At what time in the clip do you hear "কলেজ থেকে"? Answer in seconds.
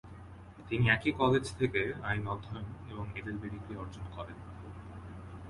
1.11-1.81